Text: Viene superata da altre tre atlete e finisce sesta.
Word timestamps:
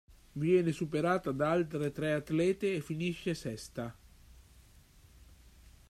Viene 0.39 0.71
superata 0.71 1.29
da 1.31 1.51
altre 1.51 1.91
tre 1.91 2.13
atlete 2.13 2.73
e 2.73 2.81
finisce 2.81 3.35
sesta. 3.35 3.95